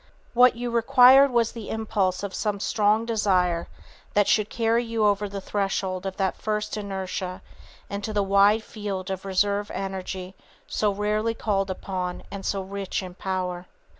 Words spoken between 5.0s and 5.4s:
over the